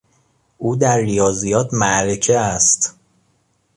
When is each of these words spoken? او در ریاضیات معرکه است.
او 0.57 0.75
در 0.75 0.97
ریاضیات 0.97 1.69
معرکه 1.73 2.39
است. 2.39 2.99